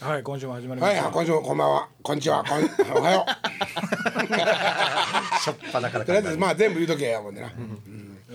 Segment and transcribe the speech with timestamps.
[0.00, 3.26] はい今週も始まりまはい、した、今週もこんばんは、こんにちは、こんおはよ
[5.42, 6.06] しょっぱだからう。
[6.06, 7.48] とりあえず、まあ、全部言うとけやもんでな。
[7.48, 7.56] いや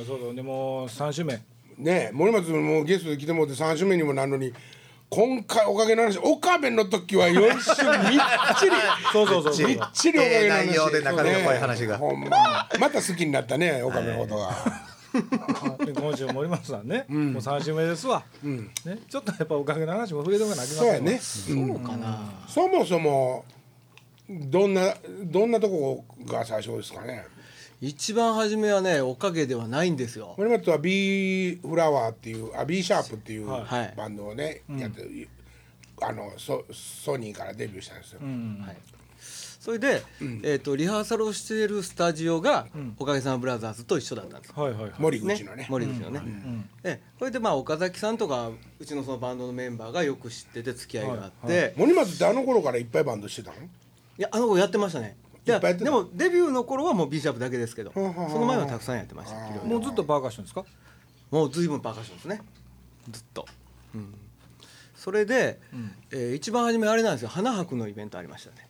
[0.05, 1.33] そうそうでも3週目
[1.77, 4.53] ねえ、森松もゲストで来てもらって、三週目にもなるのに。
[5.09, 7.65] 今回おかげの話、岡部の時は四週みっち
[8.65, 8.71] り。
[9.11, 10.61] そうそうそうそうみっちりおかげの話。
[10.61, 14.51] ええ内容でなかなかこういう話がそうねほんま、また好きになったね、岡部のことが。
[15.85, 21.17] で今週森松さんね、もう3週目ですわ、ね、ちょっとやっぱおかげの話も触れとかなきませんそうやね。
[21.19, 23.45] そうかな、そもそも。
[24.29, 27.25] どんな、どんなとこが最初ですかね？
[27.81, 30.35] 一番初めはねおかげではないんですよ。
[30.37, 33.93] 森松は B フラワーっていうあ B シャープっていうはい。
[33.97, 35.27] バンドをね、やって
[36.01, 38.21] あのソソニーからデビューしたんですよ。
[38.21, 38.77] はい
[39.61, 40.01] それで、
[40.41, 42.65] えー、とリハーサルをしているスタジオが、
[42.97, 44.53] おかげさまブラザーズと一緒だったんです。
[44.59, 44.93] はいはいはい。
[44.97, 45.67] 森口のね。
[45.69, 46.23] 森口のね、
[46.81, 53.57] でそれでまあ岡崎さんとかうちのそのバンドのメンバーがよく知ってて付き合いがあって、い森松ってあの頃からいっぱいバンドしてたの？
[54.17, 55.15] やあの子やってましたね。
[55.45, 60.65] いやいっぱいやってたでもデビューの頃はもう B シャープだけですけど、んはんはんその前はたくさんやってましたもうずっとパーカッションですか？
[61.29, 62.41] もう随分パーカッションですね。
[63.11, 63.45] ずっと、
[63.93, 64.11] うん、
[64.95, 65.59] それで、
[66.09, 67.29] えー一番初めあれなんですよ。
[67.29, 68.67] 花博のイベントありましたね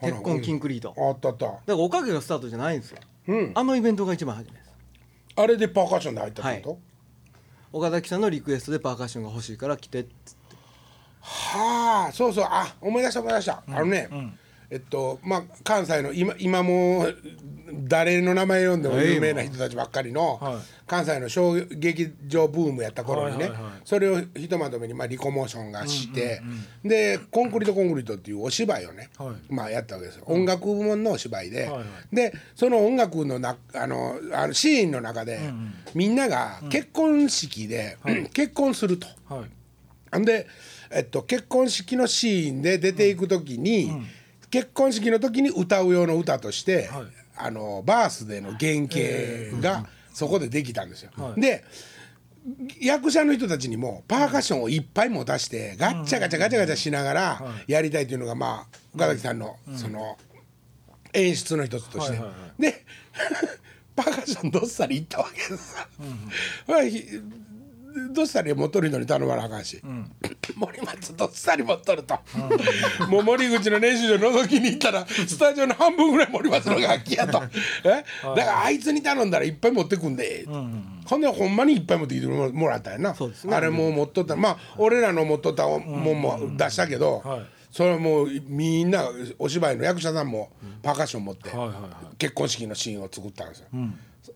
[0.00, 1.72] 鉄痕キンクリート、だかあったあった。
[1.72, 3.52] らおかげがスタートじゃないんですようん。
[3.54, 4.70] あのイベントが一番初めです
[5.36, 6.78] あれでパーカッションで入ったってこ
[7.72, 10.56] 岡崎さんのリクエストでパーカッションが欲しいから来てっつってと？
[11.20, 13.62] はあ、そうそう、あ、思い出した思い出した。
[13.66, 14.08] あのね、
[14.70, 17.16] えっとまあ関西の今今もう
[17.84, 20.56] 誰の名前読んでも有名な人たちばっかりのはい。
[20.86, 23.72] 関西の小劇場ブームやった頃にねはいはいはい。
[23.84, 26.40] それをひとまとめにまあリコモーションがして
[26.82, 29.52] でコンクリートコンクリートっていうお芝居をねはい。
[29.52, 30.24] まあやったわけですよ。
[30.26, 32.16] 音楽部門のお芝居ではいはい。
[32.16, 35.38] でその音楽のなあのあのシーンの中で
[35.94, 37.96] みんなが結婚式で
[38.32, 39.06] 結婚すると。
[39.28, 39.50] はい。
[40.10, 40.46] ほんで、
[40.90, 43.92] えっと、結婚式のシーンで出ていく時に、
[44.50, 47.06] 結婚式の時に歌う用の歌として、はい。
[47.40, 51.10] あのバースデーの原型がそこでできたんですよ。
[51.16, 51.40] はい。
[51.40, 51.64] で
[52.80, 60.16] 役者の人たちにもパーカッションをいっぱい持たしてガッチャガチャガチャガチャしながらやりたいというのがまあ岡崎さんのその
[61.12, 62.20] 演出の一つとして、
[62.58, 62.84] で
[63.96, 65.76] パーカッションどっさり行ったわけです
[68.12, 69.80] どっさり持っとる人に頼まなあかんし、
[70.56, 71.94] 森松どっさり持っと。
[71.94, 72.18] ると、
[73.08, 77.42] もう森口の練習場覗きに行ったらスタジオの半分ぐらい森松の楽器やと。
[77.84, 77.88] え？
[77.88, 78.04] だか
[78.34, 80.44] らあいつに頼んだらいっぱい持ってくんで、
[81.04, 83.16] ほんでほんまにいっぱい持ってきてももらったんやな、ね。
[83.50, 84.36] あれもう持っとった。
[84.36, 87.46] まあ俺らの持っとったもんも出したけど、はい。
[87.70, 89.04] それはもうみんな
[89.38, 90.50] お芝居の役者さんも
[90.82, 91.50] パーカッション持って、
[92.18, 93.66] 結婚式のシーンを作ったんですよ、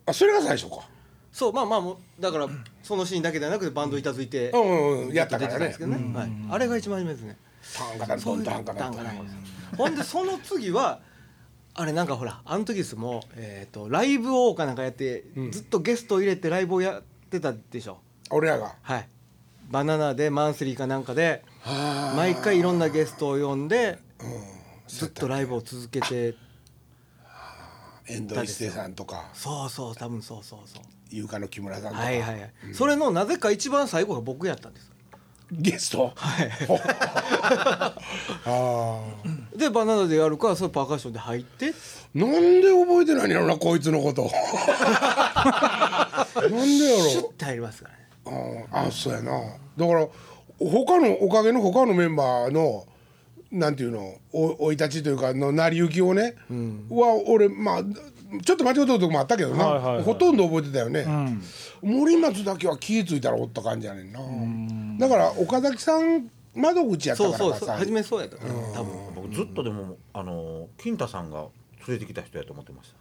[0.07, 0.87] あそれが最初か
[1.33, 1.83] そうまあまあ
[2.21, 2.49] だから
[2.83, 5.59] そのシーンだけではなくてバンド板付いてうんうんうんやった出からね。
[5.59, 7.37] てたんですけどね、はい、あれが一番初めですね。
[8.07, 8.37] タンほ
[9.89, 11.01] んでその次は
[11.75, 17.99] あれなんかほらあの時ですもう、えー、とライブ王かなんかやって、ずっとゲストを入れてライブをやってたでしょ。
[18.31, 18.75] 俺らが？
[18.83, 19.09] はい。
[19.71, 23.99] バナナでマンスリーかなんかでは毎回いろんなゲストを呼んで、
[24.87, 26.35] ずっとライブを続けて
[28.07, 29.31] 遠藤一生さんとか。
[29.33, 34.93] そうそう多分そうそうそう優香の木村さんとか、はいはいはい、それのなぜか一番最後が僕やったんです。
[35.53, 36.13] ゲスト？
[36.17, 36.51] はい。
[38.47, 39.01] ああ
[39.55, 41.75] でバナナでやるからそれパーカッションで入って。
[42.15, 44.23] なんで覚えてないんやろなこいつのこと。
[44.25, 44.31] なん
[46.49, 46.57] でやろ
[47.11, 47.97] シュッて入りますから
[48.35, 48.67] ね。
[48.73, 49.33] ああそうやな。
[49.77, 50.09] だから
[50.59, 52.87] 他のおかげの他のメンバーの
[53.51, 56.37] なんていうのお生い立ちというかの成り行きをね、
[56.89, 57.83] は俺まあ
[58.41, 60.05] ちょっと間違うとこもあったけどな、はいはいはい。
[60.05, 61.07] ほとんど覚えてたよね、
[61.83, 67.67] 森松だけは気ぃ付いたらおった感じやねんな、だから岡崎さん窓口やったそうそうからかさ。
[67.67, 68.37] そう初めそうやった。
[68.37, 69.15] から多分。
[69.15, 71.47] 僕ずっとでもあの金太さんが
[71.89, 72.97] 連れてきた人やと思ってました。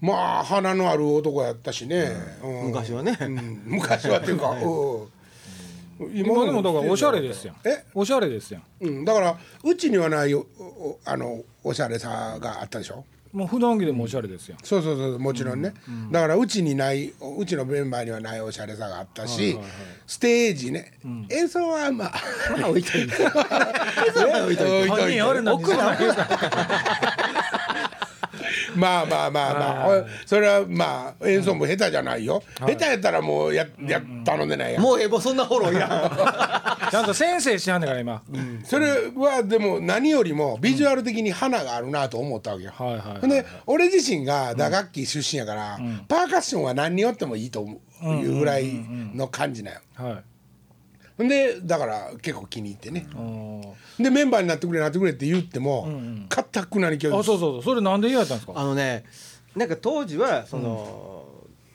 [0.00, 2.10] まあ花のある男やったしね、
[2.42, 2.66] うん。
[2.66, 3.62] 昔はね、うん。
[3.66, 6.12] 昔はっていうか、 うん。
[6.12, 7.56] 今でもだからおしゃれですやん。
[7.64, 7.84] え？
[7.94, 8.62] おしゃれですやん。
[8.80, 13.04] うん、だからうちにはないあのおしゃれさがあったでしょ？
[13.34, 14.58] もう普段着でもおしゃれですやん。
[14.62, 15.74] そうそうそうもちろんね、
[16.12, 19.58] だからうちにないうちのメンバーにはないおしゃれさがあったし、
[20.06, 20.92] ステージね、
[21.28, 22.12] 演奏はまあ
[22.56, 23.26] まあ 置いといて。
[23.26, 24.88] 置いといて。
[24.88, 25.96] 本人おるのに奥な
[28.74, 30.04] まあまあまあまあ。
[30.26, 38.22] それはまあ演奏も下手じゃないよ、下手やったらもうやや頼んでないやんもうええもうそんなフォローいらんちゃんと先生しはんねんから今。
[38.64, 42.72] それはでも何よりもビジュアル的に花があるなと思ったわけよ。
[42.76, 45.78] はいはいはいほんで俺自身が打楽器出身やから、
[46.08, 48.66] パーカッションは何によってもいいと思ういうぐらい
[49.14, 49.80] の感じなんよ。
[49.94, 50.24] はい
[51.18, 55.88] でだから結構気に入ってね、あでメンバーになってくれなってくれって言っても
[56.28, 57.62] かた、くなに拒あ否そうそうそう。
[57.62, 58.54] それなんで嫌やったんですか？
[58.56, 59.04] あのね
[59.54, 61.24] なんか当時はその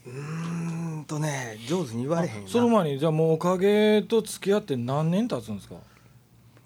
[0.06, 2.50] うーんとね上手に言われへんな。
[2.50, 5.76] その前にじゃあもうおかげと付き合って何年経つんですか？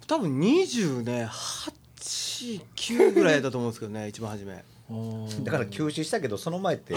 [0.07, 4.63] 多分20ね89ぐらいだと思うんですけどね一番初め。
[5.43, 6.93] だから休止したけどその前って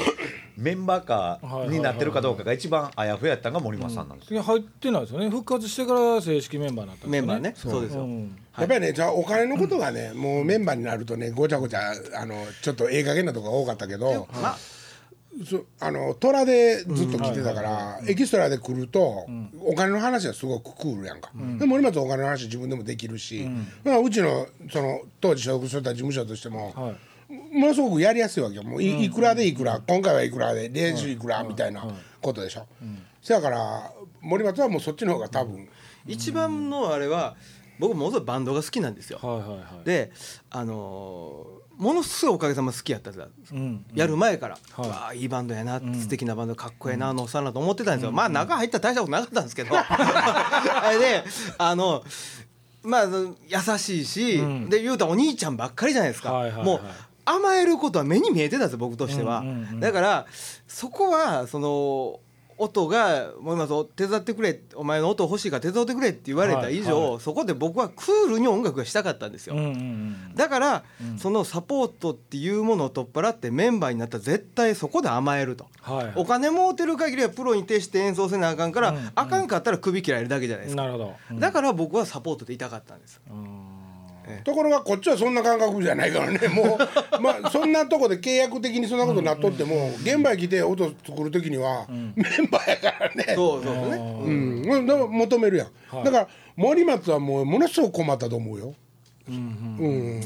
[0.56, 4.36] メンバーカーになってるかどうかが一番あやふややったのが森松さんなんですよ。
[4.36, 5.28] いや入ってないですよね。
[5.28, 7.54] 復活してから正式メンバーになったんですよメンバーね。
[7.56, 8.36] そうですよ、うん。
[8.58, 14.58] やっぱりねじゃあお金のことがね、もうメンバーになるとねごちゃごちゃあのちょっとええ加減なとこが多かったけど、まあ
[15.44, 19.26] そあの虎でずっと来てたから、エキストラで来ると、
[19.60, 23.46] お金の話はすごくクールやんか、で森松はお金の話自分でもできるし、
[23.84, 26.96] まあ、うちのその当時所属してた事務所としても、はい
[27.52, 28.62] ものすごくやりやすいわけよ。
[28.62, 31.86] もういいくらでいくら今回はいくらで練習いくらみたいな
[32.20, 32.66] ことでしょ、
[33.22, 35.68] せやから森松はもうそっちの方が多分、
[36.06, 37.36] 一番のあれは
[37.78, 39.84] 僕ものすごいバンドが好きなんですよ、はいはいはい。
[39.84, 40.12] で
[40.50, 43.12] あのーものすごいおかげさま好きやったん。
[43.12, 43.84] ですようん。
[43.94, 44.88] やる前から、はい。
[44.88, 49.76] わあいいバンドやな、素敵なバンドかっこええなあのおっさんなと思ってたんですよ、まあ中入ったら大したことなかったんですけど。
[49.76, 51.24] あ れで
[51.58, 52.02] あの
[52.82, 54.70] まあ優しいし、ん。
[54.70, 56.64] で言うたらお兄ちゃんばっかりじゃないですか、はいはいはい。
[56.64, 56.80] もう
[57.26, 60.26] 甘えることは目に見えてたんですよ僕としては、うんうんうんだから
[60.66, 62.20] そこはその
[62.58, 67.12] 音が「森松手伝ってくれお前の音欲しいから手伝ってくれ」って言われた以上、はい。
[67.14, 70.84] はそこで僕はクールに音楽がしたかったんですよ、うんうんうんだから、
[71.16, 76.12] そのサポートっていうものを取っ払ってメンバーになったら絶対そこで甘えると、はいはい。
[76.16, 79.10] お金もうてる限りはプロに徹して演奏せなあかんから、うんうん。
[79.14, 81.40] あかんかったら首切られるだけじゃないですか、うん。
[81.40, 83.75] だから僕はサポートでいたかったんです、うん
[84.44, 86.78] ところがこっちはそんな感覚じゃないからねもう。
[87.20, 92.14] まあそんなとこで契約的にそんなことなっとっても現場へ来て音作る時にはメン
[92.50, 93.34] バーやからね。
[93.34, 94.30] そうそうねう。
[94.30, 98.74] ん、うん、だから求めるやん、だから森松はもうものすごく困ったと思うよ。
[99.28, 100.20] うん、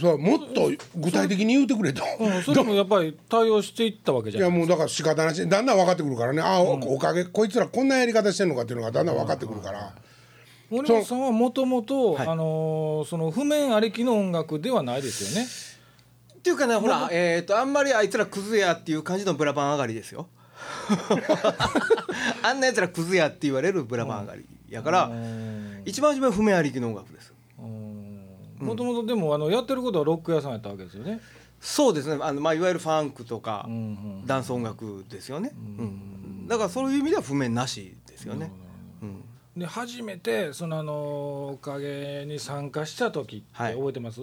[0.00, 5.48] そうもっと具体的に言うてくれと、うん、それもやっぱり対応していったわけじゃないいやもうだから仕方なし。
[5.48, 6.42] だんだん分かってくるからね。
[6.42, 9.94] あ、おおかげこいつらこんなやり方してんのかっていうのがだんだん分かってくるから、
[10.70, 12.28] 森本さんはもともとはい。
[12.28, 15.48] あのーその譜面ありきの音楽ではないですよね。
[16.38, 20.28] っていうかねほら、えー、とあんまりあいつらクズやっていう感じのブラバン上がりですよ。
[22.42, 25.10] あんなやつらクズやって言われるブラバン上がりやから、
[25.84, 27.32] 一番初めは譜面ありきの音楽です。
[28.58, 31.20] もともとでもあのやってることはロック屋さんやったわけですよね。
[31.60, 32.18] そうですね。
[32.20, 33.76] あの、まあ、いわゆるファンクとか、うんう
[34.22, 34.26] ん。
[34.26, 38.52] ダンス音楽ですよね、うんだからそういう意味では譜面なしですよね、
[39.02, 39.24] うん
[39.56, 43.74] で初めてそのあのおかげに参加した時ってはい。
[43.74, 44.20] 覚えてます、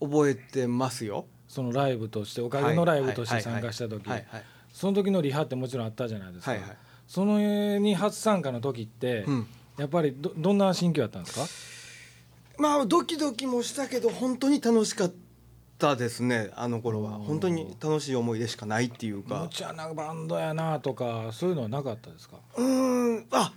[0.00, 1.26] 覚えてますよ。
[1.48, 4.08] そのライブとしておかげのライブとして参加した時。
[4.08, 4.26] はい。
[4.30, 4.44] はい。
[4.72, 6.60] その時のリハってもちろんあったじゃないですか、はい。
[6.60, 6.76] はい。
[7.06, 7.38] その
[7.78, 9.46] に初参加の時って、うん。
[9.78, 11.38] やっぱりどどんな心境やったんです
[12.56, 12.62] か？
[12.62, 15.12] まあドキドキもしたけど本当に楽しかっ
[15.78, 17.12] たですねあの頃は。
[17.12, 22.38] 本当に楽しい思い出しかないっていう無か茶なバンドやなとかそういうのはなかったですか？
[22.56, 23.26] うーん。
[23.30, 23.52] あ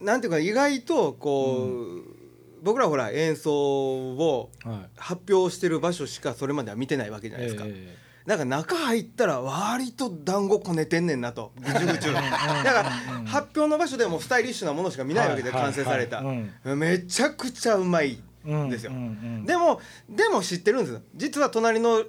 [0.00, 2.16] なんていうか意外とこう、
[2.62, 4.88] 僕らほら演奏をはい。
[4.96, 7.96] 発表してる場所しかそれまでは見てないわけじゃないですか、え
[8.26, 12.12] なんか中入ったら割と団子こねてんねんなと ぐちゅぐちゅ。
[12.12, 12.84] だから
[13.24, 16.22] 発表の場所でもスタイリッシュなものしか見ないわけで完成された。
[16.22, 18.90] はいめちゃくちゃうまいんですよ。
[18.90, 19.06] うんうんう
[19.42, 19.46] ん。
[19.46, 21.02] でもでも知ってるんですよ。
[21.14, 22.04] 実は隣の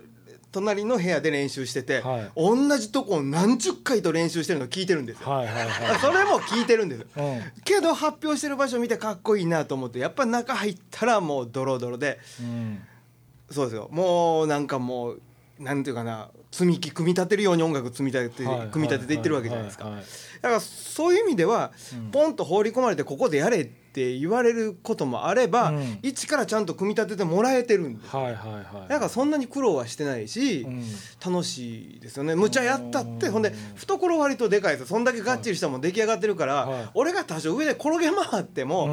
[0.58, 2.32] 隣の部屋で練習してて、はい。
[2.36, 7.42] 同じとこを何十回と練習してるの聞いてるんですよ、はいはいは それも聞いてるんですうん。
[7.64, 12.80] けど発表してる場所見てかっこいいなと思ってやっぱ中入ったらもうドロドロでうん。
[13.52, 13.88] そうですよ。
[13.92, 15.22] もうなんかもう
[15.60, 21.72] なんていうかな積み木組み立てるように音楽積み立てて、はい組み立てていってるわけじゃないですか、だからそういう意味では、
[22.12, 23.87] ポンと放り込まれてここでやれって
[24.18, 26.00] 言われることもあれば、うん。
[26.02, 28.16] 一からちゃんと組み立ててもらえてるんです。
[28.16, 28.90] はいはいはい。
[28.90, 30.84] だからそんなに苦労はしてないし、うん。
[31.26, 32.36] 楽しいですよね。
[32.36, 34.82] むちゃやったってほんで懐割とでかいです。
[34.82, 36.90] よそんだけがっちりしたもん出来上がってるから、はい。
[36.94, 38.90] 俺が多少上で転げ回っても、う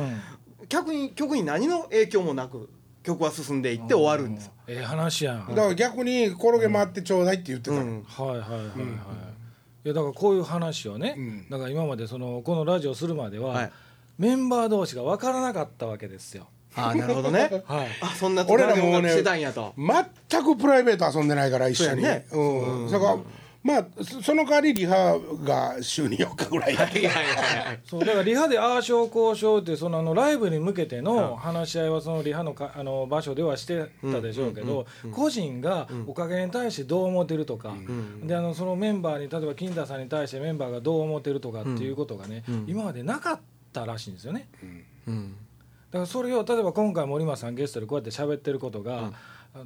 [0.65, 0.67] ん。
[0.69, 2.71] 曲に曲に何の影響もなく
[3.03, 4.53] 曲は進んでいって終わるんですよ。
[4.67, 5.49] ええ話やん。
[5.49, 7.77] だから逆に転げ回ってちょうだいって言ってた。
[7.77, 8.03] の、うん。
[8.03, 8.67] はいはいはいはい、
[9.85, 9.89] い。
[9.89, 11.49] やだからこういう話をね、ん。
[11.51, 13.73] だから今までそのこのラジオするまでは、はい
[14.19, 16.49] メンバー同士が分からなかったわけですよ。
[16.77, 17.63] ああなるほどね。
[17.67, 19.75] はい、あそんな俺らもうねしてたんやと。
[19.77, 22.03] 全くプライベート遊んでないから一緒に。
[22.03, 22.27] ね。
[22.33, 23.19] うん、それから
[23.65, 27.09] まあそその代わりリハが週に4日ぐらいやって
[27.83, 37.75] そうだからリハでああしようこうしようってそのあのライブに向けての話し合いはそのリハのかあの場所ではしてたでしょうけど、個人がおかげに対してどう思ってるとか、
[38.23, 44.49] であのそのメンバーに例えば金田さんに対してメンバーがどう思ってるとかっていうことがね、今までなかっったらしいんですよね。
[45.07, 45.37] うん。
[45.91, 49.13] だからそれを例えば今回森松さんゲストでこうやって喋ってることが、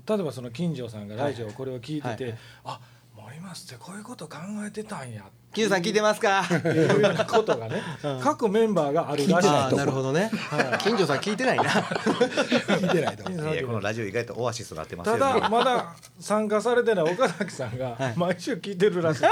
[0.09, 2.33] 例えばその金城さんがラジオこれを聞いてて、はい。
[2.33, 2.81] はいあ
[3.29, 4.37] 森松ってこういうこと考
[4.67, 6.41] えてたんやキズさん聞いてますか？
[6.41, 7.83] っていうようなことがね、
[8.23, 10.31] 各メンバーがあるらしいなるほどね。
[10.81, 11.65] 金城さん聞いてないな。
[11.65, 13.29] 聞いてないと。
[13.53, 15.35] いやこのラジオ意外とオアシスになってますたよ。
[15.35, 19.23] ねだまだ参加されてない岡崎さんが毎週聞いてるらしい、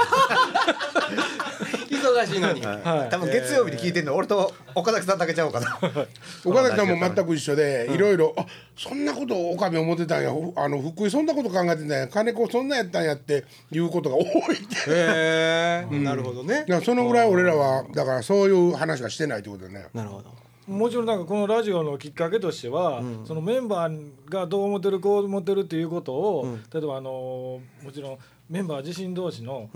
[1.99, 2.61] 忙しいのに。
[2.61, 3.09] はい。
[3.09, 4.15] 多分月曜日に聞いてんの。
[4.15, 5.77] 俺と岡崎さんだけちゃうかな。
[6.45, 8.45] 岡崎さんも全く一緒でいろいろ「あ
[8.77, 10.31] そんなことを岡部思ってたんや。
[10.31, 12.07] ふあの福井そんなこと考えてたんや。
[12.07, 14.75] 金子そんなんやったんや」っていうことが多いって。
[14.87, 16.59] へえなるほどね。
[16.61, 19.85] だからそのぐらい俺らはだからそういう話はしてないってことだね。
[19.93, 20.47] なるほど。
[20.67, 28.17] もちろんなんかこのラジオのきっかけとしては、そのメンバーがどう思ってるこう思ってるっていうことを、例えばあのもちろん
[28.49, 29.69] メンバー自身同士の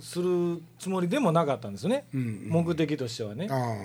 [0.00, 3.48] するつもりでもなかったんですよね、目的としてはね。
[3.50, 3.76] あ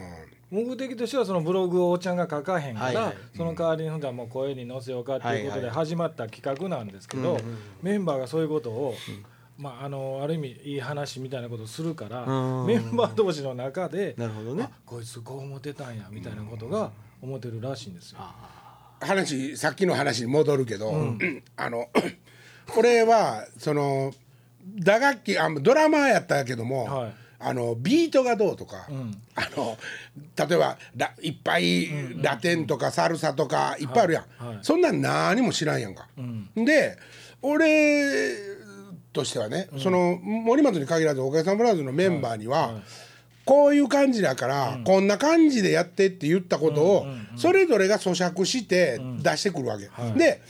[0.51, 3.15] 目的としてはそのブログをおっちゃんが書かへんから、はいはい。
[3.38, 5.86] その代わりにほんじゃもう声に載せようかっていうことではいはい。
[5.86, 7.39] 始まった企画なんですけど、
[7.82, 8.94] メンバーがそういうことを、
[9.58, 14.63] まあ、あのある意味いい話みたいなことをするから、うんメンバー同士の中でなるほどね。
[14.63, 16.91] あこいつこう思ってたんやみたいなことが
[17.22, 18.18] 思ってるらしいんですよ。
[18.20, 20.94] あ話さっきの話に戻るけど、
[21.56, 21.88] あの
[22.68, 24.12] これはその
[24.80, 27.13] 打楽器あドラマーやったけども、はい。
[27.44, 29.20] あのビートがどうとか、ん。
[29.36, 29.77] あの
[30.48, 31.89] 例えばラいっぱい
[32.22, 34.56] ラテンとかサルサとかいっぱいあるやん、はい。
[34.56, 34.63] はい。
[34.63, 36.08] そんなん何も知らんやんか。
[36.56, 36.98] で
[37.41, 38.62] 俺
[39.13, 42.82] としてはね、その森松に限らずおかげさんブラザーズのメンバーには、
[43.44, 50.41] こういう感じだから、こんな感じでやってって言ったことを、それぞれが咀嚼して出してくるわけ、で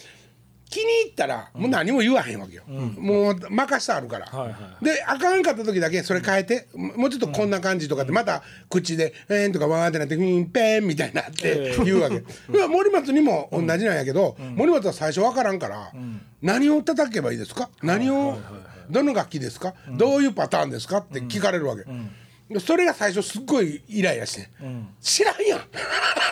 [0.71, 12.23] 気に入ったらもう何も言わへんわけよ、もう任してあるから、はいはいであかんかった時だけそれ変えてももうちょっとこんな感じとかってまた口で「えーん」とかわーってなって「ふんぺん」みたいになって言うわけ、
[12.67, 15.91] 森松にも同じなんやけど、森松は最初わからんから、
[16.41, 17.69] 何を叩けばいいですか？
[17.83, 18.37] 何を
[18.89, 20.97] どの楽器ですか、どういうパターンですか？
[20.99, 21.89] って聞かれるわけ、で
[22.59, 24.49] それが最初すっごいイライラして、
[25.01, 25.59] 知らんやん。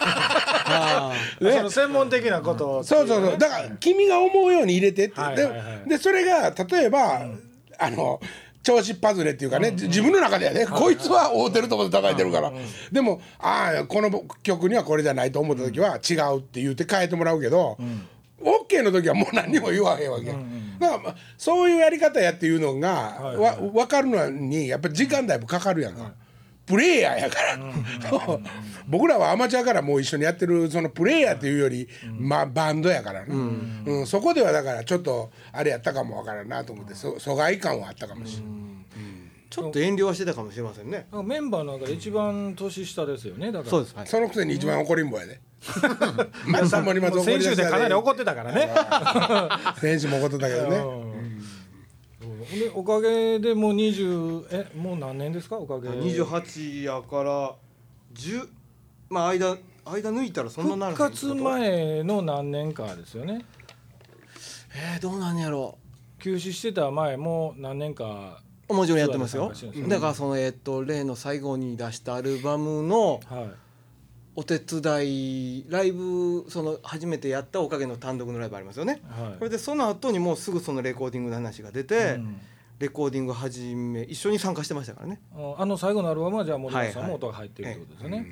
[0.01, 2.83] あ その専門的なことを。
[2.83, 3.37] そうそうそう。
[3.37, 5.49] だから君が思うように入れてって、はいはいは
[5.85, 5.89] い。
[5.89, 7.25] ででそれが例えば、
[7.77, 8.19] あの
[8.61, 12.51] 調子パズレっていうかね、自分の中ではね、こいつは合うてると思って叩いてるから、
[12.91, 14.11] でもああこの
[14.43, 17.87] 曲にはこれじゃないと思った時は違うって言って変えてもらうけど、オッ
[18.67, 20.37] ケーの時はもう何にも言わへんわけ、だか
[20.79, 22.89] らまあそういうやり方やっていうのが、
[23.37, 26.13] わ分かるのにやっぱり時間だいぶかかるやんか。
[26.69, 27.57] プレイヤーやから、
[28.87, 33.33] 僕らはアマチュアからもう一緒にやってるそのプレイヤーっていうより、まあ、バンドやからね、
[33.87, 38.51] うんそこではだからちょっとあれやったかもわからんなと思ってそ疎外感はあったかもしれない、
[39.59, 41.07] ちょっと遠慮はしてたかもしれませんね。
[41.11, 43.69] なんかメンバーの中で一番年下ですよねだから。
[43.71, 43.95] そうです。
[43.95, 44.07] はい。
[44.07, 45.39] そのくせに一番怒りんぼやで、
[46.47, 48.69] また森松先週でかなり怒ってたからね。
[49.79, 52.59] 先週も怒ってたけどね、うん。
[52.59, 55.57] でおかげでもう20えもう何年ですか？
[55.57, 55.89] おかげ。
[55.89, 57.55] 28やから
[58.13, 58.47] 10
[59.09, 63.43] まあ間間抜いたらそんななる復活前の何年かですよね。
[64.75, 65.77] えー、どうなんやろ。
[66.19, 69.51] 休止してた前も何年かうもちろんやってますよ。
[69.87, 73.51] だからそのえっ、と例の最後に出したアルバムのはい。
[74.35, 79.37] お手伝いライブその初めてやったおかげの単独のライブありますよね、はい。
[79.37, 82.39] これでその後にもうすぐそのレコーディングの話が出て、うん。
[82.79, 85.19] レコーディング始め一緒に参加してましたからね。
[85.57, 88.25] あの最後のアルバムはじゃあ森本さんも音が入ってるってことですよね、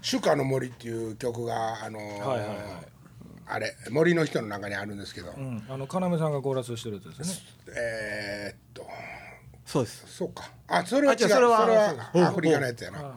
[0.00, 2.56] 主歌の森っていう曲があのーはいはいはい
[3.48, 7.78] あれ森の人の中にあるんですけど、うん、あの要さんがコーラスしてるやつですよね。
[7.78, 8.86] えーっと。
[9.64, 10.04] そうです。
[10.06, 10.50] そうか。
[10.68, 11.18] あそれは違う。
[11.20, 13.14] それれははアフリカのやつやな、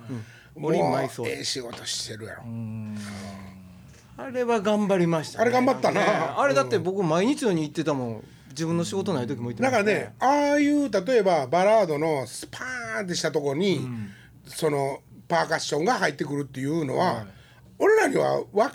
[0.55, 1.25] 森もう埋葬。
[1.27, 2.43] ええ仕事してるやろ、
[4.17, 6.01] あれは頑張りました、ね、あれ頑張ったな。
[6.01, 6.07] ね
[6.38, 8.24] あれだって僕毎日のように行ってたもん。
[8.50, 13.88] 自分の仕事ない時も行ってだたもんからねああいう例えばバラードのスパーンってしたとこに、
[14.45, 17.25] そのパーカッションが入ってくるっていうのは、
[17.77, 18.71] 俺らにはわ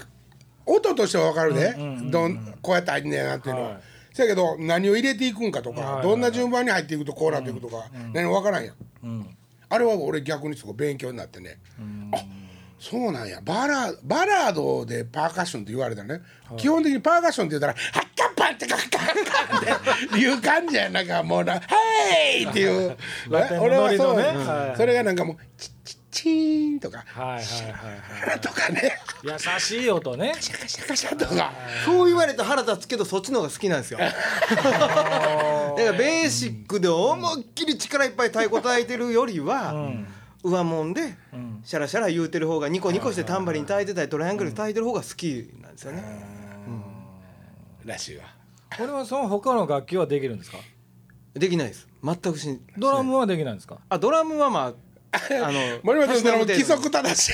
[0.66, 1.74] 音としては分かるで、
[2.10, 3.68] どんこうやって入んねやなっていうのは。
[3.70, 3.80] はい。
[4.14, 9.36] せやけど何を入れていくんかとか、どんな順番に入っていくとこうなっていくとか、何も分からんやん、
[9.68, 11.58] あれは俺逆にすごい勉強になってね、
[12.12, 12.18] あ
[12.78, 13.40] そうなんや。
[13.42, 16.24] バラバラードでパーカッションって言われたらね、
[16.56, 20.92] 基本的にパーカッションって言ったら「ハッカッパンってカッカッカン」っていう感じやん。
[20.92, 22.96] なんかもうな「ヘイ!」っていう。
[23.60, 24.76] 俺はそう、ねはい。
[24.76, 27.04] それがなんかもう「チッチッチーン」とか。
[27.06, 27.38] はいはいは
[28.28, 28.98] いはとかね。
[29.24, 30.32] い優しい音ね。
[30.40, 31.52] シャカシャカシャとか。
[31.84, 33.98] そう言われて腹立つけどそっちの方が好きなんですよ。
[33.98, 34.14] だか
[35.76, 39.74] らベーシックで思いっきり力いっぱい太鼓叩いてるよりは、
[40.42, 41.60] 上もんでうん。
[41.64, 46.02] シャラシャラ言うてる方がニコニコしてタンバリン叩いてたりトライアングル叩いてる方が好きなんですよね、
[47.84, 48.24] らしいわ。
[48.76, 50.58] これはその他の楽器はできるんですか？
[51.34, 51.88] できないです。
[52.02, 53.78] 全くしドラムはできないんですか？
[53.88, 54.72] あドラムはまあ
[55.44, 57.32] あの森本さんの規則正しい。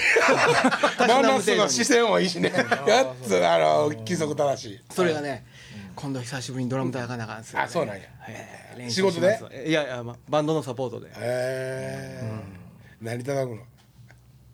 [0.99, 2.53] たしなむ程度にもの視線もいいしね。
[2.87, 4.81] やっつあの規則正しい。
[4.91, 5.45] それがね、
[5.95, 8.03] 今度久しぶりにドラム叩かなあかんですよ、ね、あそうなんや。
[8.03, 8.09] へ
[8.75, 9.69] え練習仕事で？
[9.69, 11.09] いやいや、まバンドのサポートで。
[11.09, 12.23] へえ
[13.01, 13.63] 何叩くの？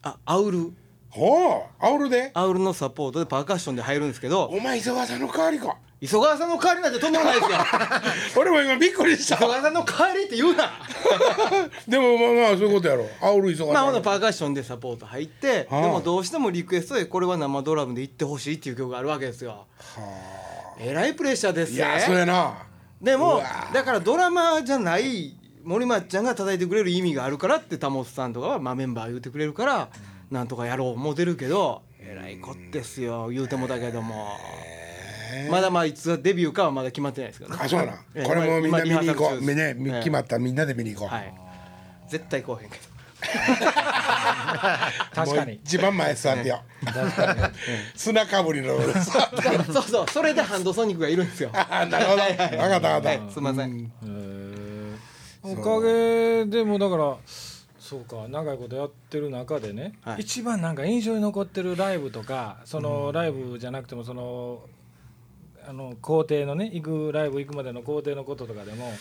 [0.03, 0.73] あアウル。
[1.11, 2.31] ほうアウルで？
[2.35, 4.45] アウルのサポートでパーカッションで入るんですけど。
[4.47, 7.59] お前磯川さんの代わりか磯川さんの代わりなんてとんでもないですよ。
[8.37, 9.37] 俺も今びっくりした。
[9.37, 10.73] 磯川さんの代わりって言うな。
[11.89, 13.09] でもまあまあそういうことやろ。
[13.23, 15.83] アウル磯川まあほさんんなパーカッションでサポート入って、はあ。
[15.83, 19.67] でもどうしてもリクエストでこれは生ドラムで行ってほしいっていう曲があるわけですよ。
[20.79, 22.59] えらいプレッシャーですいやそうやな。
[23.01, 25.35] でもだからドラマーじゃない
[25.65, 29.89] 森松ちゃんが叩いてくれる意味があるからってタモスさんとかは、まあ、メンバー言うてくれるから、
[30.31, 34.29] なんとかやろう思ってるけどえらいこっですよ言うてもだけども
[35.51, 37.59] まだまあいつデビューかはまだ決まってないですけどね。
[37.61, 38.25] あそうなんええ。
[38.25, 39.41] これもみんな見に行こう。
[39.41, 39.97] みねみえ。
[39.97, 41.09] え決まったらみんなで見に行こう。
[41.09, 41.35] はい。
[42.09, 42.83] 絶対来おへんけど。
[45.15, 45.55] 確かに。
[45.65, 46.61] 一番前座ってよ。
[47.95, 48.79] 砂かぶりの
[49.73, 51.51] そうそうそれでハンドソニックがいるんですよ。
[51.55, 52.23] あなるほど。
[52.23, 53.15] 分かった分かはった。
[53.15, 53.21] い。
[53.33, 53.93] すいません。
[54.05, 54.97] へー
[55.43, 57.17] おかげでもだから
[57.79, 60.23] そうか長いことやってる中でね、はい。
[60.23, 64.61] 一番なんか印象に残ってるライブとかそのライブじゃなくてもその
[65.69, 68.93] あの工程のね行くライブ行くまでの工程のこととかでも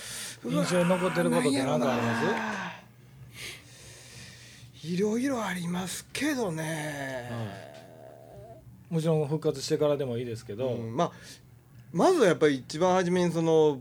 [0.45, 2.15] 印象に残ってることって何かありま
[4.81, 4.87] す？
[4.87, 7.29] いろいろありますけどね、
[8.89, 11.11] もちろん復活してからでもいいですけど、うんまあ
[11.93, 13.79] まずはやっぱり一番初めにその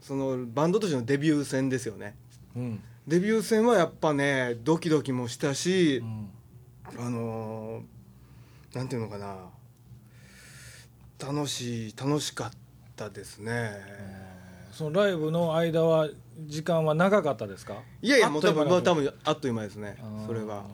[0.00, 2.16] そのバンドとしてのデビュー戦ですよね。
[2.56, 2.82] うん。
[3.06, 6.28] デビュー戦はやっぱねドキドキもしたしう、ん。
[6.98, 9.36] あのーなんていうのかな
[11.22, 12.50] 楽しい楽しかっ
[12.96, 13.72] たですね、
[14.72, 16.08] そのライブの間は
[16.46, 17.74] 時間は長かったですか？
[18.00, 19.96] いやいやもう多分まあ多分分あっという間ですね。
[20.26, 20.64] それは、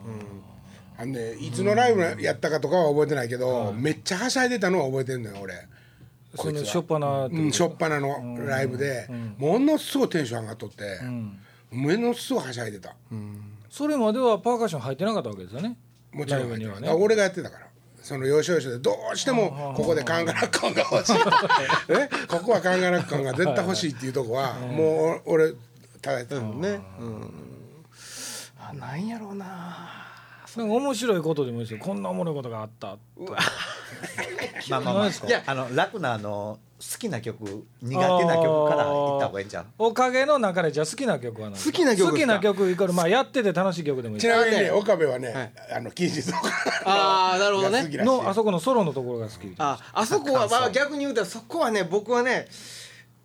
[0.97, 5.53] あのねいつのライブやったかとかは覚えてないけどめっちゃはしゃいでたのは覚えてんのよ俺。
[6.35, 9.07] その初っ端なってことうん、しょっぱなのライブで、
[9.37, 11.39] ものすごいテンション上がっとって、うん。
[11.71, 12.95] ものすごいはしゃいでた、
[13.69, 15.75] それまではパーカッション入ってなかったわけですよね。
[16.11, 16.87] もちろんライブにはね。
[16.87, 17.68] あ俺がやってたから
[18.09, 21.15] その要所要所でどうしてもここでカンガラッコンが欲しい。
[21.93, 22.09] え？
[22.27, 25.53] ここはカンガラッコンが絶対欲しいっていうとこはもう俺
[26.01, 26.59] 叩いてた、うん。
[26.59, 27.33] ね、うん、
[28.67, 30.07] あなんやろうな。
[30.57, 31.79] 面白いことでもいいですよ。
[31.85, 32.97] こんなおもろいことがあった
[34.71, 35.03] まあまあまあ。
[35.03, 35.27] 何ですか？
[35.27, 41.61] いやあの楽なあの好きな曲苦手な曲から行った方がいいんじゃんおかげの中でじゃあ好きな曲は何？
[41.61, 44.21] 好きな曲好きな曲イコールまあやってて楽しい曲でもいい。
[44.21, 45.53] ちなみに岡部はね、はい。
[45.75, 46.39] あの近日とか
[46.85, 47.89] あーなるほどね。
[48.05, 49.53] のあそこのソロのところが好き。
[49.57, 52.47] ああそこはまあ逆に言うたらそこはね僕はね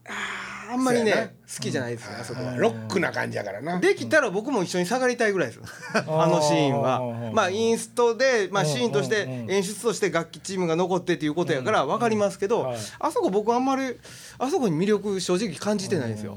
[0.09, 2.57] あーあんまりね好きじゃないですねあそこは。
[2.57, 3.79] ロックな感じやからな。
[3.81, 5.61] できたら僕も一緒に下がりたいぐらいです
[5.95, 7.01] あのシーンは。
[7.33, 12.79] まあインストで、まあ、シーンとして演出として楽器チームが残ってっていうことやから分かりますけどはい。
[12.99, 13.97] あそこ僕あんまり
[14.39, 16.37] あそこに魅力正直感じてないんですよ。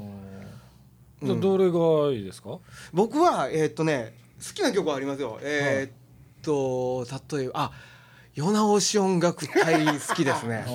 [1.22, 2.58] じゃあどれがいいですか？
[2.92, 4.14] 僕はえーっとね
[4.46, 5.38] 好きな曲はありますよ。
[5.42, 5.92] えーっ
[6.42, 7.04] と
[7.36, 7.72] 例えばあ
[8.38, 10.64] 世直し音楽隊好きですね。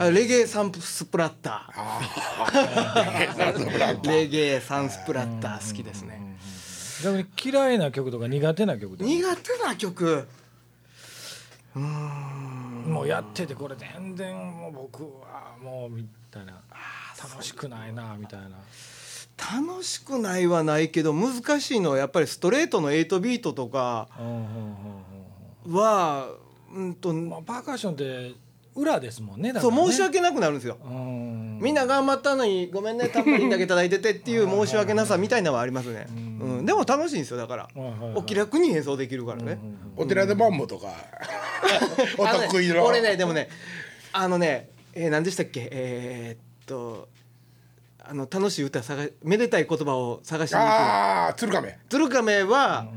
[0.00, 4.10] レゲエサンスプラッター。
[4.10, 5.68] レゲエサンスプラッター。
[5.68, 6.38] 好きですね。
[7.04, 10.26] 逆に嫌いな曲とか苦手な曲苦手な曲？
[11.74, 16.62] もうやっててこれ全然もう僕はもうみたいな。
[17.22, 18.48] 楽しくないなみたいな。
[19.36, 24.46] 楽しくないはないけど難しいのはやっぱりストレートの8ビートとかうんうんうん
[25.66, 25.74] うん。
[25.74, 26.30] は
[26.74, 28.34] うんとまあパーカッションって
[28.76, 29.90] 裏ですもんねだそうからね。
[29.90, 30.78] 申し訳なくなるんですよ。
[30.84, 31.58] うん。
[31.60, 37.62] みんな頑張ったのにごめんねタンバリンだけ叩いててっていう申し訳なさみたいなのはありますね、うん、でも楽しいんですよだから。
[37.64, 38.12] はいはいはい。
[38.14, 39.58] お気楽に演奏できるからね、
[39.96, 40.86] お寺でバンボとか。
[42.16, 42.84] お あのね得意の。
[42.84, 43.48] 俺ねでもね
[44.12, 45.68] あのね、えー、何でしたっけ？
[45.72, 47.08] えーっと
[48.02, 50.68] あの楽しい歌探めでたい言葉を探しに行く。
[50.68, 51.78] ああ鶴亀。
[51.88, 52.88] 鶴亀は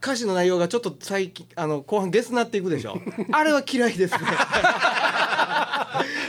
[0.00, 3.00] 歌詞の内容がちょっと最近あの後半ゲスなっていくでしょ。
[3.32, 4.20] あれは嫌いですね。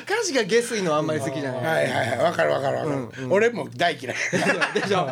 [0.05, 1.63] 歌詞がゲスいのはあんまり好きじゃない。
[1.63, 4.15] はいはいはいわかるわかるわかる、俺も大嫌い。
[4.73, 5.07] でしょ。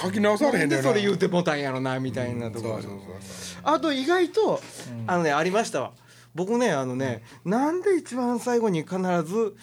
[0.00, 0.66] 書き直されへな。
[0.66, 2.74] んでそれ言うてもたんやろなみたいなところ。
[2.74, 4.60] そうそうそうあと意外と、
[5.06, 5.92] あのねありましたわ。
[6.34, 9.56] 僕ねあのね、なんで一番最後に必ず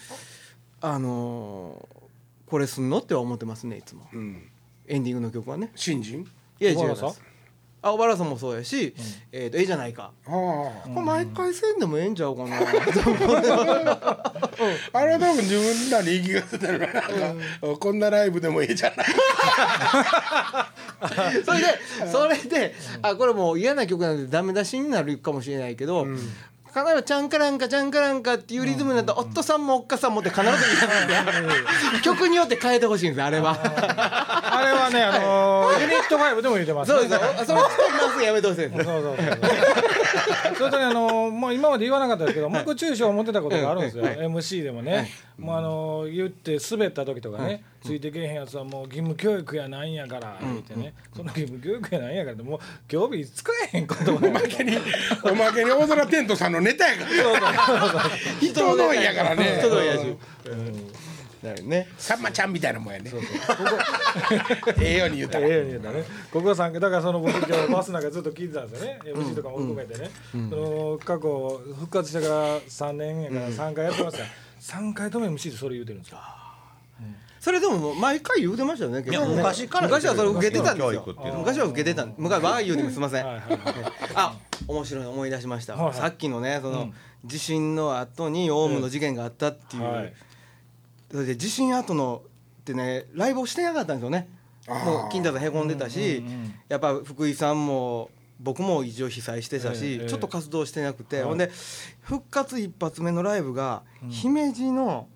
[0.80, 2.04] あのー
[2.46, 4.06] これすんのっては思ってますねいつも。
[4.12, 4.50] うん。
[4.86, 5.72] エンディングの曲はね。
[5.74, 6.28] 新人？
[6.60, 7.20] いや違います
[7.84, 8.94] あ小原さんもそうやし、
[9.30, 12.60] えー、とええじゃないか、はこれ毎回せんでもええんちゃうかな、あ、
[14.94, 17.02] あれは多分自分らに言い聞かせてるから
[17.78, 19.06] こんなライブでもいいじゃない。
[21.44, 21.66] それで
[22.10, 26.06] それであこれもう嫌な曲なんでダメ出しになるかもしれないけど、
[26.74, 30.58] 必ず「ちゃんかランカちゃんかランカ」っていうリズムになったら夫さんもおっかさんもって必ず言う。
[30.58, 33.56] んですよ曲によって変えてほしいんですあれは。
[33.62, 36.98] あれはねあのーユニット5でも言ってますね。
[36.98, 38.84] そうですよそれ使いますやめてほしいんです。
[38.84, 39.26] そうそうそう
[40.56, 44.04] それとねあのもう今まで言わなかったですけど、僕中傷を持ってたことがあるんですよ。
[44.04, 44.16] はい。
[44.16, 54.76] MC でもね、もうあの言って滑った時とかね、ついてけえへんやつはもう義務教育やなんやから言ってね、その義務教育やなんやからってもう興味使えへんことも おまけに
[55.24, 57.08] おまけに大空テントさんのネタやから。
[58.40, 59.56] 人のやからね。
[59.58, 60.16] 人のやし
[61.44, 61.86] だよね。
[61.96, 63.12] さんまちゃんみたいなもんやね。
[64.80, 65.38] ええように言った。
[65.40, 66.04] らええように言うたらね。
[66.32, 74.28] ここさんだからその僕今日バスなんかずっと聞いてたんですよね MC とかも含めてね、その過去復活してから3年やから3回やってますから、
[74.60, 76.18] 3回とも MC でそれ言うてるんですよ。
[77.40, 79.36] それでももう毎回言うてましたよね結構ね。
[79.36, 82.96] 昔から昔はそれ受けてたんです教よ昔は受けてたん昔はああいうにもす。
[82.96, 85.94] いませんあ面白いの思い出しました、はいはい。
[85.94, 86.94] さっきのねその、うん。
[87.26, 90.12] 地震の後にオウムの事件があったっていう、
[91.22, 92.22] で地震後の
[92.60, 94.28] ってねライブをしてなかったんですよね。
[94.66, 96.54] もう金太さんへこんでたし、うんうんうん。
[96.68, 100.08] やっぱ福井さんも僕も一応被災してたし、ええええ。
[100.08, 101.24] ちょっと活動してなくて、はい。
[101.26, 101.50] ほんで
[102.00, 105.08] 復活一発目のライブが、姫路の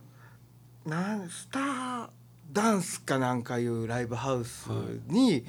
[0.85, 2.09] なんスター
[2.53, 4.69] ダンスかなんかいうライブハウス
[5.07, 5.45] に、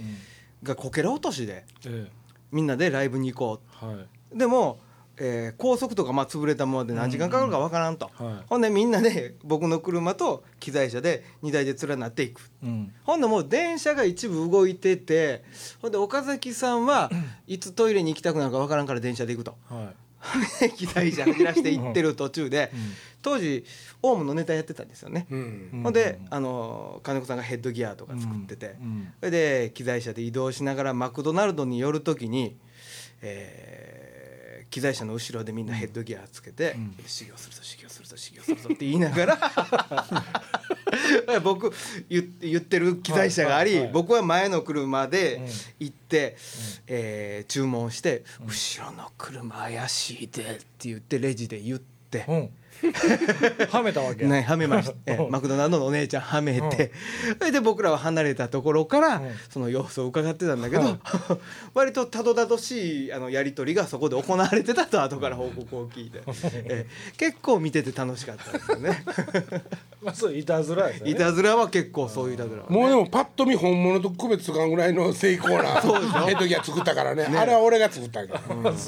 [0.64, 2.10] がこけら落としでえ
[2.52, 4.80] みんなでライブに行こえはい、うでも、
[5.20, 8.46] えー高速とかまあ潰れたままで何時間かかるかわからんと、はい。
[8.48, 12.42] ほんでみんなで 僕の車と機材車で2台で連なっていく。
[12.64, 12.94] うん。
[13.04, 15.44] ほんでもう電車が一部動いてて
[15.82, 17.12] ほんで岡崎さんは
[17.48, 19.56] いつトイレに行きたくなるかわからんから電車で行くと。
[19.70, 19.96] はい。
[20.76, 22.72] 機材車走らして行ってる途中で
[23.22, 23.64] 当時
[24.02, 25.82] オウムのネタやってたんですよね、うん。
[25.84, 29.14] ほんであの金子さんがヘッドギアとか作ってて、うん。
[29.20, 32.58] それで機材車で移動しながらマクドナルドに寄る時に、
[33.22, 33.99] えー
[34.70, 39.40] 機材車の後ろでみんなヘッドギアつけて「修行するぞ修行するぞ修行するぞ」って言いながら
[41.44, 41.74] 僕
[42.10, 45.42] 言言ってる機材車があり、僕は前の車で
[45.80, 46.36] 行って、
[46.88, 52.26] えー注文して「後ろの車怪しいで」って言ってレジで言って。
[52.84, 54.30] うんはめたわけや。
[54.30, 56.92] ね、はめましてえマクドナルドのお姉ちゃんはめて、
[57.38, 59.32] それで僕らは離れたところから、うん。
[59.50, 60.98] その様子を伺ってたんだけど、
[61.74, 66.22] 割とたどたどしいあのやり取りがそこで行われてたと後から報告を聞いて、
[66.54, 66.86] え
[67.18, 69.04] 結構見てて楽しかったですよね。
[70.02, 71.12] まあそういたずらですよね。
[71.12, 75.88] いたずらは結構そういういたずらはもうでもパッと見本物と区別つかんぐらいの成功なヘ
[76.34, 77.26] ッドギア作ったからね。
[77.26, 78.28] あれは俺が作ったん。
[78.28, 78.42] や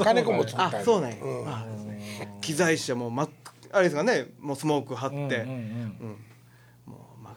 [0.03, 0.79] 金子も作ったんや。
[0.79, 1.17] あそうなんや、
[2.41, 3.23] 機材車も真
[3.71, 6.17] っあれですかねもうスモーク貼って、うんうんうん。
[6.85, 7.35] もう、ま、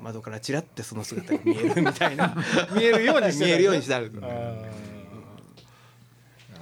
[0.00, 2.34] 窓からチラってその姿が見えるみたいな。
[2.74, 4.20] 見えるように見えるようにしてある、あー。
[4.22, 4.28] な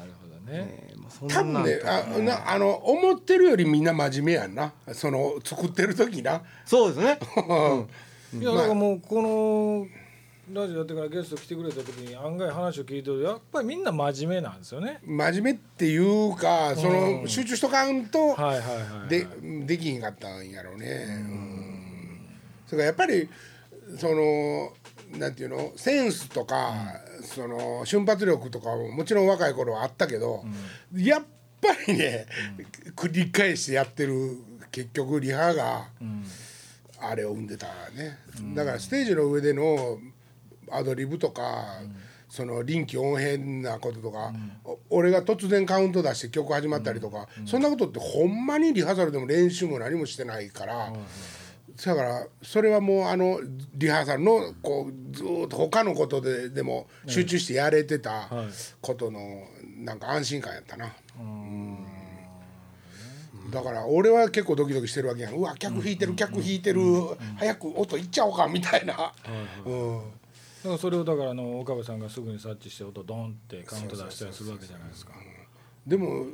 [0.04, 0.86] るほどね。
[0.88, 4.72] えーもうそん多分ねあなあの思ってるよりみんな真面目やんな。
[4.92, 6.42] その作ってる時な。
[6.64, 7.18] そうですね。
[8.40, 9.86] いやだからもうこの
[10.50, 14.98] ラジオやってからゲスト来てくれた時に案外話を聞いてるとやっぱりみんな真面目なんですよね。
[15.04, 18.36] 真面目っていうかその集中しとかんと
[19.08, 19.26] で
[19.66, 20.86] できひんかったんやろうね。
[21.20, 22.20] うん。
[22.66, 23.28] それからやっぱり
[23.98, 24.72] その
[25.18, 25.72] なんていうの？
[25.76, 26.72] センスとか、
[27.22, 30.42] その瞬発力とかももちろん若い頃はあったけど、
[30.94, 31.22] やっ
[31.60, 32.26] ぱりね、
[32.96, 34.38] 繰り返してやってる
[34.70, 35.88] 結局リハが、
[36.98, 38.18] あれを生んでたね、
[38.54, 39.98] だからステージの上での
[40.74, 41.80] アドリブとか、
[42.28, 44.32] その臨機応変なこととか、
[44.64, 50.92] お俺が突然カウント出して曲始まったりとか、そんなことってほんまにリハーサルでも練習も何もしてないから。
[51.84, 53.40] だからそれはもうあの
[53.74, 58.28] リハーサルのこうずーっと他のことででも集中してやれてた
[58.80, 59.20] ことの
[59.78, 60.92] なんか安心感やったな。
[61.18, 61.86] うん。
[63.50, 65.34] だから俺は結構ドキドキしてるわけやん。
[65.34, 66.80] うわ客引いてる客引いてる。
[67.36, 69.12] 早く音いっちゃおうかみたいな。
[69.66, 70.00] うん
[70.62, 75.12] だからそれをだからあの岡部さんがすぐに察知して音ドンってカウント出したりするわけじゃないですか。
[75.84, 76.24] でもほん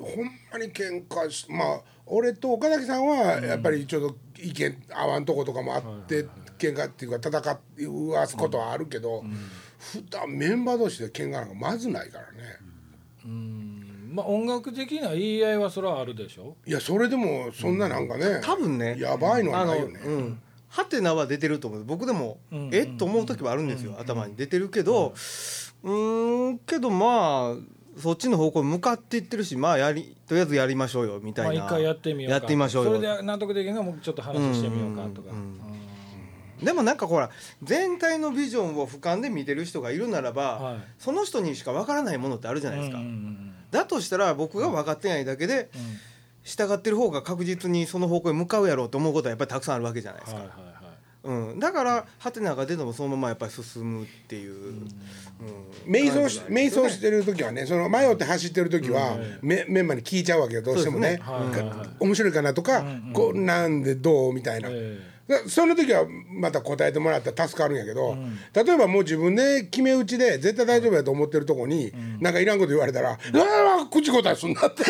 [0.53, 6.27] まに喧嘩しまあ俺と岡崎さんはやっぱりちょっと意見合わんとことかもあって
[6.59, 9.25] 喧嘩っていうか戦うわすことはあるけど
[9.79, 12.39] 普段メンバー同士で喧嘩なんかまずないからね。
[13.25, 14.11] うん。
[14.13, 16.57] まあ音楽的な言い合いはそれはあるでしょ。
[16.67, 18.99] いやそれでもそんななんかね多分ね。
[18.99, 20.01] やばいのはないよね。
[20.05, 21.85] うんハテナは出てると思う。
[21.85, 22.83] 僕でも、うんえ？
[22.83, 25.15] っと思う時はあるんですよ、頭に出てるけど、
[25.83, 32.35] うーんけどまあそっちの方向に向かっていってるしまあやりとりあえずやりましょうよみたいな、まあ一回やってみようか。
[32.35, 32.95] やってみましょうよ。
[32.97, 35.61] それで納得できんがもうちょっと話してみようかとか、うんうんうん
[36.59, 37.31] でもなんかほら
[37.63, 40.79] 全体のビジョンを俯瞰で見てる人がいるならば、はい。
[40.99, 45.69] その人にしかわからないものってあるじゃないですか、うんうんうんだとしたら僕が分かってないだけで
[46.49, 51.49] 従ってる方が確実にその方向に向かうやろうと思うことはやっぱりたくさんあるわけじゃないですか、はいはいはい。
[51.51, 54.89] うん、だからハテナが出てもそのままやっぱり進むっていう、うん。
[55.87, 60.63] 瞑想し瞑想してる時はねその迷って走ってる時は、うんメメンバーに聞いちゃうわけよ。
[60.63, 61.17] どうしてもね。
[61.17, 61.23] ね。
[61.23, 61.89] はいはいはい。
[62.01, 63.13] 面白いかなとか、うんうん。
[63.13, 65.05] こうなんでどうみたいな、えだ
[65.47, 68.39] その時はまた答えてもらったら助かるんやけど、ん。
[68.55, 74.85] 例えばもう自分で決め打ちで絶対大丈夫やと思ってるとこに、なんかいらんこと言われたら「うわー口答えすんな」って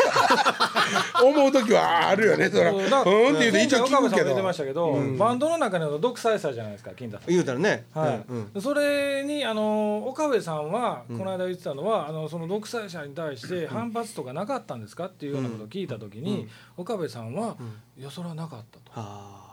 [1.23, 7.29] 思う時はあるよねそら「うん」って言うて一応聞くけ岡部さんも言ってましたどけど、バンドの中の独裁者じゃないですか金田さん。
[7.29, 8.25] 言うたらね、はい。
[8.29, 8.61] うんうん。
[8.61, 16.47] それにあの岡部さんはこの間言ってたのは、あのその独裁者に対して反発とかなかったんですかっていうようなことを聞いた時に、
[16.77, 17.57] 岡部さんは、
[17.97, 19.48] いやそれはなかったと。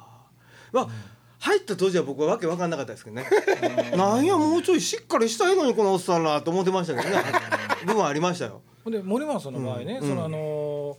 [0.77, 0.97] はあまあ、
[1.39, 3.27] 入った当時は僕はわけわかんなかったですけどね。
[3.97, 7.23] なんやもうちょいしっかりしたいのにこのおっさんらと思ってましたけどね。
[7.87, 8.62] 部分ありましたよ。
[8.87, 10.09] で森松さんの場合ね、うん。
[10.09, 10.97] そのあの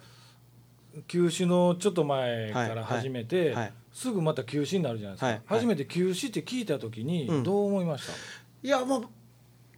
[1.07, 3.53] 休止のちょっと前から始めて、はい。
[3.55, 5.35] はいすぐまた休止になるじゃないですか、はい。
[5.37, 7.43] はい初めて休止って聞いた時にうん。
[7.43, 8.13] どう思いました、
[8.61, 9.01] いやまあ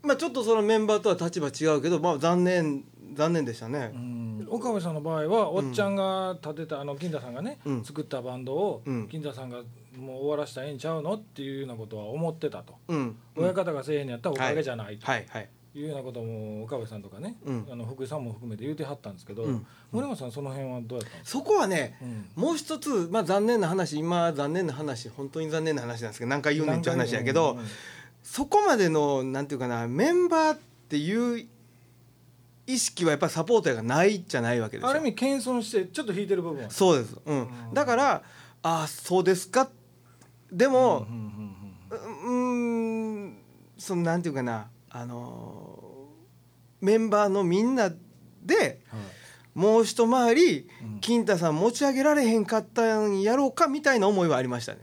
[0.03, 2.83] まあちょっとそのメンバーとは立場違うけどまあ残念
[3.13, 3.91] 残念でしたね。
[3.93, 4.47] うん。
[4.49, 7.83] 岡部さんの場合はおっちゃんが立てたあの金田さんがね、うん。
[7.83, 9.07] 作ったバンドを、うん。
[9.07, 9.61] 金田さんが
[9.99, 13.17] もう終わらせたらええんちゃうのっていうようなことは思ってたと、うん。
[13.35, 15.05] 親方がせえへんのやったらおかげじゃないと。
[15.05, 15.49] はいはい。
[15.75, 17.67] いうようなことも岡部さんとかね、うん。
[17.71, 19.65] あの福井さんも含めて言うてはったんですけど、うん。
[19.91, 22.43] 森松さんその辺はどうやったんですか、そこはねうん。
[22.43, 27.65] もう一つ、まあ、残念な話今残念な話本当に残念な話なんですけど何回言うねんって話やけど、うん。
[28.23, 30.59] そこまでのなんていうかなメンバーっ
[30.89, 31.47] ていう
[32.65, 34.89] 意識はやっぱりサポーターがないじゃないわけですよ。
[34.89, 37.47] ある意味謙遜してちょっと引いてる部分はそうです、うん。
[37.73, 38.23] だから
[38.61, 39.69] ああそうですか
[40.51, 41.07] でも
[41.89, 43.37] うん
[43.77, 46.09] そのなんていうかなあの
[46.81, 47.89] メンバーのみんな
[48.41, 48.79] で、はい、
[49.53, 54.79] もう一回り、うん、金太さん持ち上げられへんかったんやろうかみたいな思いはありましたね。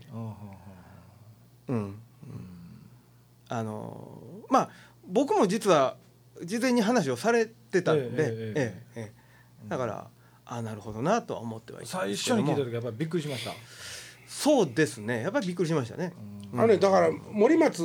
[1.67, 1.99] うん、うん、
[3.49, 4.69] あのまあ
[5.07, 5.97] 僕も実は
[6.43, 9.17] 事前に話をされてたんで、ええええ
[9.67, 10.07] だから、
[10.45, 13.51] ああなるほどなとは思ってはいた最初に聞いた時やっぱりびっくりしました。
[14.37, 15.23] そうですね。
[15.23, 16.13] やっぱりびっくりしましたね。
[16.53, 17.83] あのねだから森松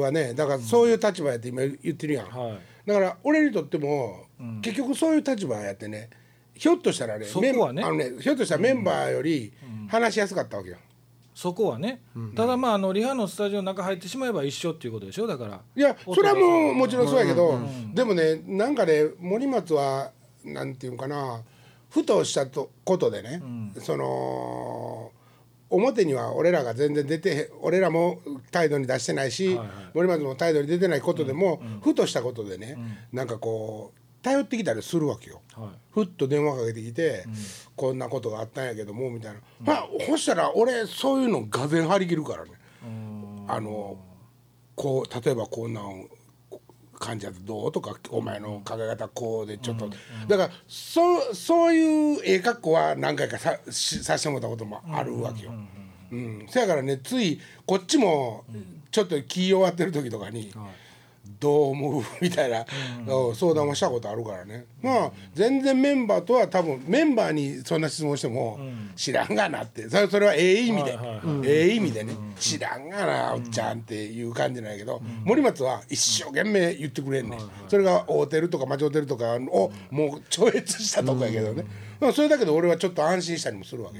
[0.00, 2.58] はねだからそういう立場やって今言ってるやん、はい。
[2.86, 4.60] だから俺にとっても、うん。
[4.60, 6.08] 結局そういう立場やってね
[6.54, 7.82] ひょっとしたらねそこはね。
[7.82, 9.52] あのねひょっとしたらメンバーより
[9.88, 10.76] 話しやすかったわけよ。
[11.34, 12.00] そこはね、
[12.36, 15.26] ただまああのリハのスタジオの中入ってしまえば一緒っていうことでしょ？
[15.26, 15.60] だから。
[15.76, 17.94] いやそれはもうもちろんそうやけど、ん。
[17.94, 20.12] でもねなんかね森松は
[20.44, 21.42] なんていうのかな
[21.90, 23.42] ふとしたとことでね、
[23.80, 25.12] その
[25.70, 29.68] 表には俺らが全然出て俺らも態度に出してないし、はいはい。
[29.94, 32.76] 森松も態度に出てないことでも、ふとしたことでね、
[33.12, 35.42] なんかこう頼ってきたりするわけよ。
[35.54, 35.68] はい。
[35.92, 37.24] ふっと電話かけてきて、
[37.76, 42.52] こんなことがあったんやけどもみたいな、まあそしたら俺そういうのがぜ張り切るからね。
[43.46, 43.98] あの
[44.74, 46.08] こう例えばこんなん
[46.98, 49.90] 感じやとどうとかお前の考え方こうでちょっと、
[50.28, 55.52] だからそうそういうええ格好は何回かさしさせてもらったこともあるわけよ。
[56.10, 58.44] うん、そやからねついこっちも
[58.90, 60.52] ちょっと気弱ってる時とかに、
[61.40, 62.02] どう思う？
[62.20, 62.64] みたいな、
[63.06, 63.34] うん。
[63.34, 64.66] 相談をしたことあるからね。
[64.82, 68.58] まあ全然メンバーとは多分メンバーにそんな質問しても
[68.96, 69.88] 知らんがなって。
[69.88, 71.48] それそれはええ意味で、はいはいはい。
[71.48, 72.14] ええ意味でね。
[72.38, 77.40] 知らんがなおっちゃんっていう感じなんやけど森松は一生懸命言ってくれんねん。
[77.68, 81.64] それが合うてるとか間違うてるとかをもう超越したとこやけどね。
[82.00, 83.98] まあそれだけど俺はちょっと安心したりもするわけ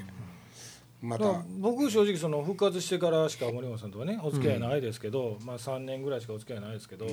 [1.01, 1.43] また。
[1.59, 7.07] 僕正直その復活してからしか森本さんとはねお付き合いないですけど、まあ3年ぐらいしかお付き合いないですけど、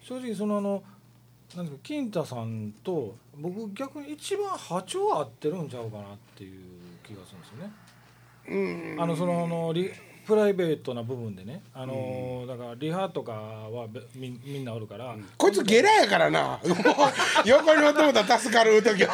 [0.00, 0.82] 正直そのあの
[1.56, 6.62] なんですか金太さんと僕逆に一番波長合ってるんちゃうかなっていう
[7.02, 8.96] 気がするんですよね。
[8.98, 9.90] あのそのあのリ
[10.26, 16.60] プライベートな部分でね、あのだからリハとかはべみみんなおるから、こいつゲラやからな。
[17.44, 19.10] 横におってもたら助かる時は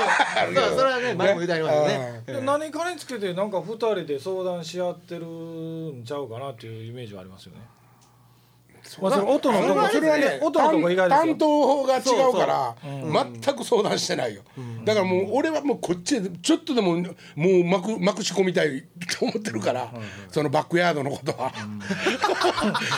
[0.77, 2.23] それはね前も言うてありましたね。
[2.27, 7.61] で何かにつけてなんか二人で相談し合ってるんちゃうかなっていうイメージはありますよね。
[9.01, 11.27] まあその音のとこそれはね音のとこ意外ですよ。
[11.27, 14.43] 担当が違うから全く相談してないよ、
[14.85, 18.85] だからもう俺はもうこっちでちょっとでももうまくまくし込みたい
[19.19, 19.93] と思ってるから、
[20.31, 21.53] そのバックヤードのことは。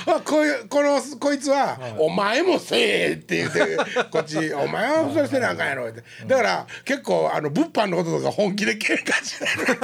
[0.06, 3.76] あ こういうこのこいつは、お前もせえ」って言って
[4.10, 6.02] こっち「お前はそれせなあかんやろ」って。
[6.26, 9.78] だから結構あの物販のこととか本気で喧嘩してる、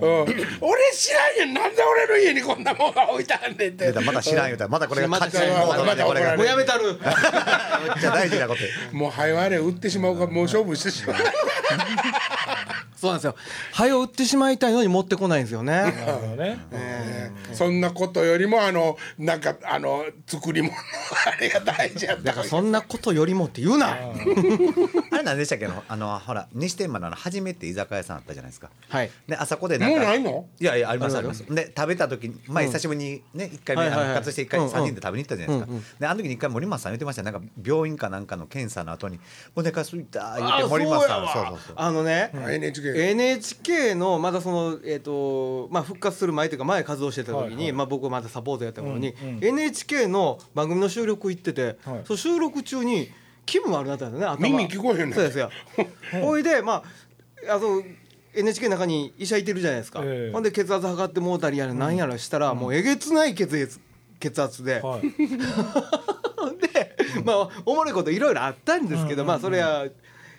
[0.00, 0.26] うん、
[0.60, 1.54] 俺知らんやん。
[1.54, 3.92] なんで俺の家にこんなもんが置いてあんねんって。
[4.00, 6.84] また知らん言うたらまたこれがまた勝ちモードなんでこれがまた怒られるもうやめたる。
[6.84, 6.98] めっ
[8.00, 8.96] ちゃ大事なこと。
[8.96, 11.16] もう早われ売ってしまうかもう勝負してしまう
[13.00, 13.36] そうなんですよ。
[13.72, 15.72] 早を売ってしまいたいのに持ってこないんですよね。
[15.72, 16.58] なるほどね。
[17.52, 22.22] そんなことよりもあのなんかあの作り物あれが大事やった。
[22.24, 23.92] だからそんなことよりもって言うな。
[23.92, 23.96] あ
[25.16, 25.66] れ何でしたっけ？
[25.66, 28.70] あのあのほら西天満の初めて居酒屋さんあったじゃないですか。
[28.88, 29.10] はい。
[29.28, 30.46] であそこでなんかもうないの？
[30.58, 31.44] いやいやありますあります。
[31.54, 35.96] で食べた時にまあ久しぶりにね一回目復活して一回三人で食べに行ったじゃないですか。
[36.00, 37.30] であの時に一回森松さん言ってましたよ。
[37.30, 39.20] なんか病院かなんかの検査の後に
[39.54, 41.74] お腹すいた言って森松さんあそうそうそう。
[41.76, 47.72] あのね、NHK NHK のまだその、えーとまあ、復活する前というか前活動してた時に、はいはい。
[47.72, 49.44] まあ、僕まだサポートやった頃に、うんうん。
[49.44, 52.00] NHK の番組の収録行ってて、はい。
[52.04, 53.10] その収録中に
[53.46, 54.58] 気分悪くなったんですよね頭。
[54.58, 55.12] 耳聞こえへんねん。
[55.14, 55.50] そうですよ。
[56.22, 56.84] ほいでま
[57.48, 57.82] ああの
[58.34, 60.32] NHK の中に医者いてるじゃないですか、ええ。
[60.32, 63.80] ほんで血圧測ってもうたりやらなんやらしたら、もうえげつない血圧
[64.20, 65.02] 血圧で、はい。
[66.60, 69.86] でまあおもろいこといろいろあったんですけど、まあそれは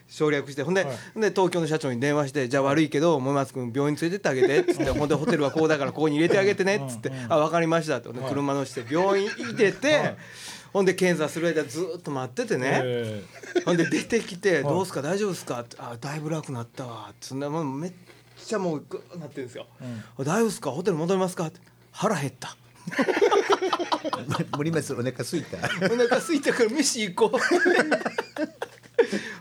[0.10, 0.98] 省略してほんで,、はい。
[1.14, 10.16] ほんで東京の社長に電話して「じゃあ悪いけど森松君病院連れてってあげて」っつって「ほんでホテルはこうだからここに入れてあげてね」っつって「あ分かりました」って車乗せて病院入れて、
[10.74, 13.24] ほんで検査する間ずーっと待っててね、え
[13.66, 17.92] ほんで出てきて「どうすか大丈夫ですか?」って「あだいぶ楽なったわ」そんなもんめっ
[18.44, 19.68] ちゃもうグーなってるんですよ
[20.18, 21.60] 「大丈夫ですかホテル戻りますか?」って
[21.92, 22.56] 「腹減った」
[24.58, 25.58] 森松お腹すいた。
[25.58, 25.62] お
[25.96, 27.40] 腹空いたから飯行こう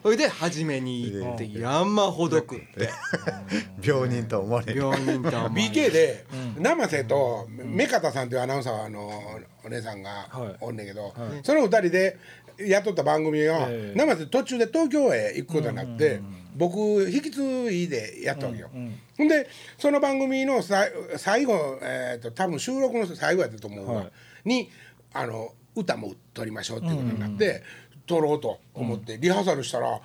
[0.08, 2.88] ほいで初めに行って山ほど食って。
[3.86, 4.80] 病人と思われる。
[4.80, 6.24] 病人と思い BK で
[6.58, 10.56] 生瀬と目方さんというアナウンサーのお姉さんがはい。
[10.60, 12.18] おんねんけどその二人で
[12.58, 16.20] 雇った番組がええ生瀬途中で東京へ行くことになって
[16.56, 16.78] 僕
[17.10, 18.70] 引き継いでやったわけよ。
[19.16, 24.10] ほんでその番組のさい最後、えー、と多分収録の最後やったと思うわ、はい。
[24.44, 24.70] に
[25.12, 27.62] あの歌も撮りましょうっていうことになって、
[28.08, 30.00] 撮ろうと思ってリハーサルしたら、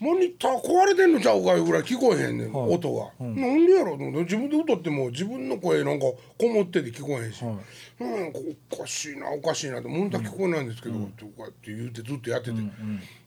[0.00, 6.06] モニター壊れてんのちゃうかいうぐらい聞こえへんねん、音が、なんでやろうと思って自分で歌っても自分の声なんか
[6.38, 8.38] こもってて聞こえへんし、なんか
[8.72, 12.56] おかしいなおかしいなってモニター聞こえないんですけど、とかって言ってずっとやってて、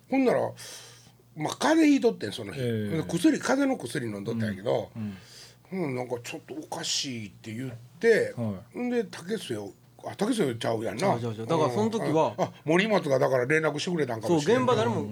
[0.09, 0.39] ほんなら、
[1.37, 3.03] まあ、風邪ひいとってんその日、ええ。
[3.07, 5.15] 薬風邪の薬飲んどったんやけど、うん
[5.71, 8.35] なんかちょっとおかしいって言って、
[8.77, 9.73] んで竹末を
[10.05, 11.17] あ竹末ちゃうやんな。
[11.17, 12.43] だからその時はうん。
[12.43, 15.07] ああ森松がだから連絡してくれたんかそうもしれん現場誰も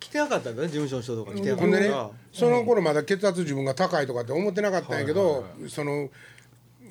[0.00, 1.94] 来てなかったんだね事務所の人とか来てなかほんでね
[2.32, 6.08] その頃まだ血圧自分が高いとかって思ってなかったんやけど、その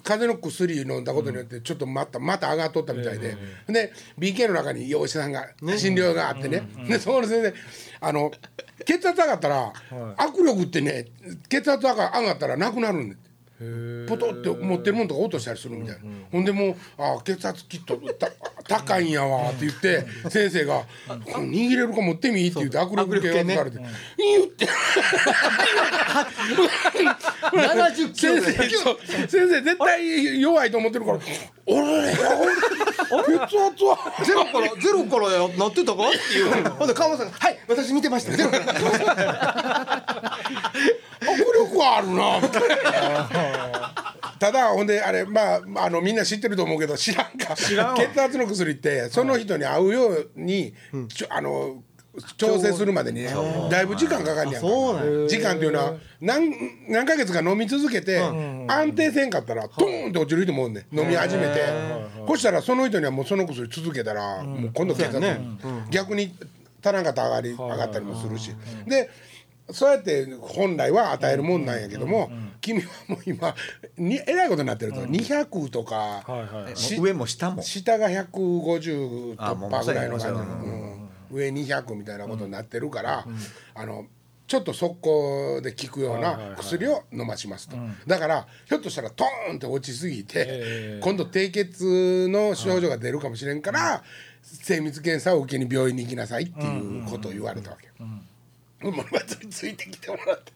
[0.03, 7.53] 風邪の薬飲んだことによってちょっとまたまた上がっとったみたいで、で BK の中にお医者さんが診療があってね、でそこの先生
[8.01, 8.31] あの
[8.85, 9.73] 血圧上がったら、
[10.17, 11.07] 握力ってね
[11.49, 13.26] 血圧上が上がったらなくなるんだって。
[14.07, 18.29] ポトって持ってるもんとか落としたりするみたいな、ほんでもう「あ血圧きっとた
[18.67, 23.79] 高いんやわ」って言って先生が「これ握れるか持ってみ」って言って握力計渡されて
[24.17, 24.67] 「言って。
[27.47, 31.19] 70キロ先で生先生絶対弱いと思ってるから
[31.65, 32.13] 「俺
[33.47, 33.97] 血圧は。
[34.23, 36.09] ゼロからゼロからやなってたか？
[36.09, 36.69] っていう。
[36.71, 38.33] ほんで川本さんが「はい私見てました。
[38.33, 38.83] ゼロから握
[41.35, 44.03] 力はあるな」みたいな。
[44.39, 47.55] ただほんであれまあまああのみんな知ってると思うけど知らんか。
[47.75, 47.95] らんわ。
[47.95, 50.73] 血圧の薬ってその人に合うように、
[51.09, 51.81] ちょあの
[52.37, 53.33] 調整するまでにね
[53.69, 54.67] だいぶ時間かかんねやんか。
[54.67, 55.27] そうなんや。
[55.27, 56.51] 時間っていうのは何
[56.87, 58.19] 何ヶ月か飲み続けて
[58.67, 60.99] 安定せんかったらトーンって落ちる人もおんねん。
[60.99, 61.63] 飲み始めて。
[62.27, 65.19] そしたらその人にはもうその薬続けたらもう今度血圧
[65.89, 66.31] 逆に
[66.83, 68.51] 足らんかったら上がり上がったりもするし。
[68.85, 69.09] で
[69.69, 73.53] そうやって本来は与えるもんなんやけども君はもう今
[73.97, 76.31] にえらいことになってると200とかはい
[76.65, 77.61] はいし上も下も。
[77.61, 80.43] 下が150あもう突破ぐらいの感じ、う。
[80.73, 81.09] ん。
[81.31, 83.25] 上200みたいなことになってるから、
[83.75, 84.05] あの
[84.47, 87.75] ちょっと速攻で効くような薬を飲ましますと、
[88.07, 91.01] だからひょっとしたらトーンって落ちすぎて、ええ。
[91.03, 94.03] 今度低血の症状が出るかもしれんから、
[94.41, 97.89] 精密検査を受けに病院に行きなさいっていうことを言われたわけ
[98.81, 98.91] よ。
[98.91, 100.51] もう祭りついてきてもらって。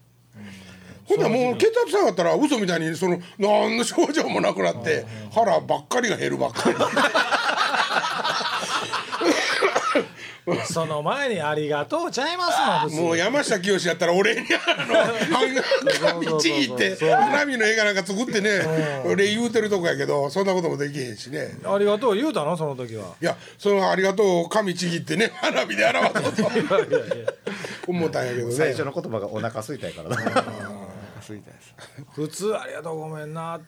[1.06, 6.76] ほんならもう血圧下がったら嘘みたいにその何の症状もなくなって腹ばっかりが減るばっかり。
[10.66, 14.96] その前に「ありがとう」ちゃいますの普通もう山下清やったら俺にあの
[16.24, 21.58] 紙ちぎって花火の映画なんか作ってね俺言うてるとこやけどそんなこともできへんしね。
[21.64, 23.16] ありがとう言うたのその時は。
[23.22, 26.50] いやそのありがとう紙ちぎってね花火で表そうと
[27.88, 28.54] 思ったんやけどね。
[28.54, 30.16] 最初の言葉がお腹空いたやからな。
[31.22, 31.76] すいたです。
[32.14, 33.60] 普通「ありがとうごめんな」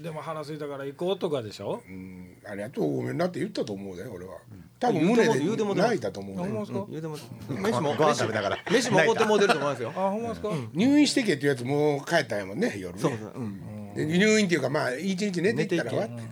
[0.00, 1.82] でも腹すいたから行こうとかでしょ？
[1.88, 2.36] うん。
[2.44, 4.38] ありがとうごめんなって言ったと思うで俺は。
[4.80, 6.52] 多分胸で言うてもあ泣いたと思うね
[6.90, 7.16] 言うても
[7.48, 8.58] 飯もご飯食べながら。
[8.70, 9.90] 飯も おごってもうてると思いますよ。
[9.96, 10.48] あほんまですか？
[10.72, 13.00] 入院してけっていうやつもう帰ったんやもんね夜ね。
[13.00, 13.32] そうそう。
[13.36, 13.94] うん。
[13.94, 16.22] で入院っていうかまあ一日寝ていったらわって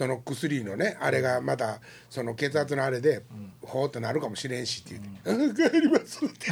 [0.00, 1.78] その薬のねあれがまた
[2.08, 3.22] その血圧のあれで
[3.60, 5.70] ほーっとなるかもしれんしって言って「うん。
[5.70, 6.50] 帰ります」って。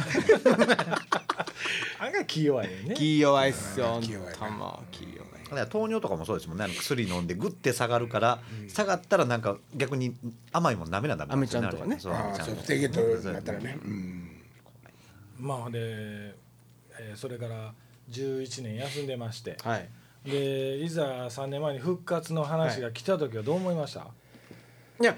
[1.99, 2.93] 案外気弱いよね。
[2.93, 4.35] 気弱いっすよ気弱い
[4.91, 5.43] 気弱い。
[5.45, 6.67] だから糖尿とかもそうですもんね。
[6.69, 10.15] 薬飲んでグッて下がるから、下がったらなんか逆に
[10.51, 11.97] 甘いもん舐めなダメなんですよアメちゃんとかね。
[11.99, 12.53] そうああそう。
[12.53, 13.31] アメちゃんと。
[13.31, 13.79] なったらね。
[13.83, 14.41] うん。
[15.39, 17.73] まあで、えーそれから
[18.11, 19.57] 11年休んでまして。
[19.63, 19.89] はい
[20.25, 24.07] でいざ3年前に復活の話が来た時はどう思いました、
[25.01, 25.03] い。
[25.03, 25.15] や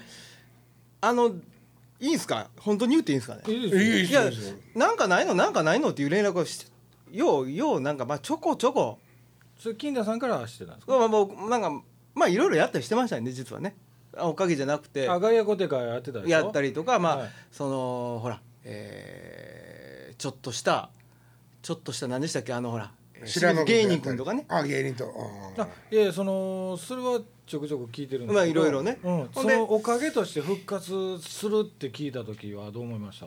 [1.00, 2.48] あのいいんすか？
[2.58, 3.42] 本当に言っていいんすかね？
[3.46, 3.82] いいですよ。
[3.82, 4.56] いいいやですよ。
[4.74, 5.34] なんかないの？
[5.34, 5.90] なんかないの？
[5.90, 6.66] っていう連絡をして
[7.10, 8.98] ようようなんかまあちょこちょこ。
[9.58, 10.98] それ金田さんからはしてたんですか？
[10.98, 11.70] まあもうなんか
[12.14, 13.76] まあいろいろやったりしてましたね実はね。
[14.16, 15.08] あおかげじゃなくて。
[15.08, 16.30] あ外野コテ会やってたでしょ？
[16.30, 17.30] やったりとかまあ、はい。
[17.50, 20.90] そのほらえーちょっとした
[21.62, 22.52] ちょっとした何でしたっけ？
[22.52, 22.92] あのほら
[23.24, 24.44] 白の芸人君とかね。
[24.48, 25.06] あ芸人と。
[25.06, 25.62] うん。
[25.62, 28.34] あいやそのそれはちょくちょく聞いてるんですけど。
[28.34, 28.98] まあいろいろね。
[29.02, 33.26] うん、そのおかげとして復活するって聞いた時はどう思いました？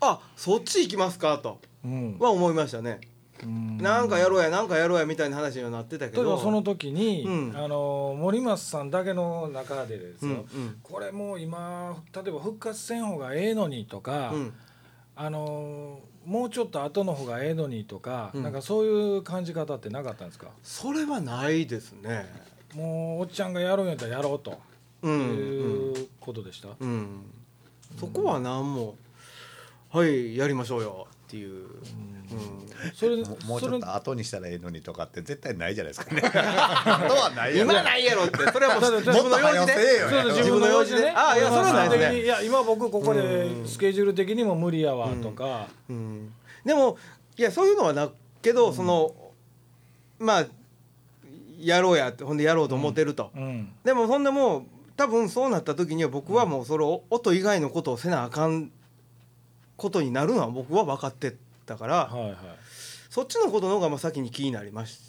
[0.00, 1.60] あそっち行きますかと。
[1.84, 2.18] うん。
[2.18, 3.00] は思いましたね、
[3.42, 3.78] うん。
[3.78, 6.22] なんかやろうやなんかやろうやみたいな話にはなってたけど。
[6.22, 7.56] 例えばその時に、うん。
[7.56, 10.78] あの森松さんだけの中でですよ、うんうん。
[10.82, 14.54] これもう今例えば復活せん方がええのにとか、うん
[15.22, 18.42] あのもうちょっと後の方がええのにとか、うん。
[18.42, 20.48] なんかそういう感じ方ってなかったんですか？
[20.62, 22.24] それはないですね。
[22.74, 24.58] もうおっちゃんがやるんやったらやろうと。
[25.02, 25.20] うん。
[25.20, 27.22] いうことでした、うん。
[27.98, 28.94] そこは何も
[29.90, 31.70] はいやりましょうよっていう、うん。
[32.92, 36.22] それももうちそれょっと後にしたらええのにとかって絶対ないじゃないですかね。
[36.26, 37.70] 後はないやろ。
[37.70, 38.38] 今ないやろって。
[38.52, 39.72] それはもう 自分の用事で
[40.34, 41.12] 自分の用事でね。
[41.14, 42.22] あいやそれはないですね。
[42.22, 46.32] いや今僕ここでスケジュール的にも無理やわとか、うん。
[46.64, 46.98] でも
[47.36, 48.10] いやそういうのはな
[48.42, 49.14] けど、その
[50.18, 50.46] まあ
[51.60, 53.72] やろうやってほんでやろうと思ってると、うん。
[53.84, 54.62] でもそんでもう
[54.96, 58.72] 多分そうなった時には僕はもうそれを音以外のことをせなあかん
[59.80, 62.36] ことになるのは僕は分かってたから、はいはい、
[63.08, 65.00] そっちのことの方がまあ先に気になりまし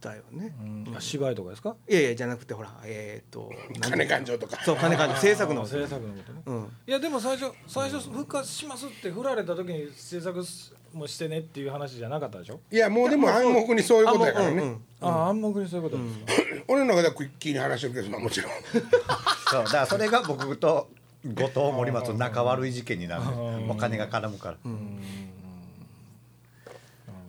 [0.00, 0.52] たよね。
[0.60, 1.76] うん、芝居とかですか？
[1.88, 4.58] いやいやじゃなくてほらえっ、と金勘定とか。
[4.64, 5.20] そう金勘定。
[5.20, 5.64] 制作の。
[5.64, 6.42] 制作のことね。
[6.44, 6.72] うん。
[6.88, 10.44] いやでも最初最初復活しますって振られた時に制作
[10.92, 14.56] もしてねっていう話じゃなかったでしょ、いやもうでも暗黙にそういうことやからね。
[14.56, 14.82] ううんうん。
[15.02, 16.18] ああ暗黙にそういうことです
[16.56, 18.52] か、俺の中ではクイッキーに話してるけどなもちろん。
[19.50, 20.88] そうだからそれが僕と
[21.34, 23.22] 後藤森松の仲悪い事件になる
[23.68, 24.56] お金が絡むから、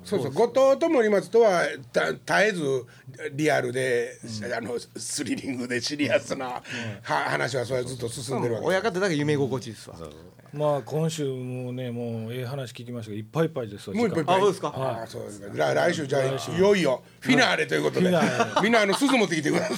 [0.03, 0.31] そうそう。
[0.31, 2.85] 後藤と森松とはた絶えず
[3.33, 4.13] リアルで、
[4.55, 6.61] あのスリリングでシリアスな、は
[7.03, 8.67] 話はそれはずっと進んでるわけ。
[8.67, 9.95] 親方だけ夢心地ですわ。
[10.53, 14.37] まあ今週もねもうええ話聞きましたけどいっぱいいっぱいですもういっぱいいっぱい。
[14.37, 15.05] あそうですか？
[15.07, 15.47] そうですか。
[15.53, 19.77] 来来週じゃあいよいよフィナーレということで、フィナーみんなあの鈴持ってきてください。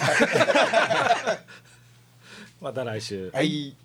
[2.62, 3.32] また来週。
[3.34, 3.76] はい